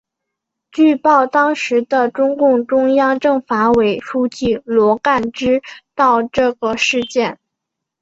[0.71, 5.61] 据报当时的中共中央政法委书记罗干知
[5.93, 7.37] 道这个事件。